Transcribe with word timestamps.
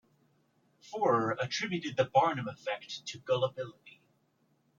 Forer 0.81 1.35
attributed 1.39 1.95
the 1.95 2.05
Barnum 2.05 2.47
effect 2.47 3.05
to 3.05 3.19
gullibility. 3.19 4.01